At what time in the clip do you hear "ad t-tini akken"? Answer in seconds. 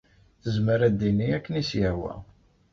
0.87-1.59